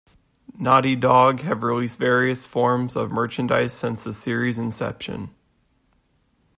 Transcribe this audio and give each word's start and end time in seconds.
Naughty 0.57 0.95
Dog 0.95 1.41
have 1.41 1.61
released 1.61 1.99
various 1.99 2.43
forms 2.43 2.95
of 2.95 3.11
merchandise 3.11 3.71
since 3.71 4.03
the 4.03 4.13
series 4.13 4.57
inception. 4.57 5.29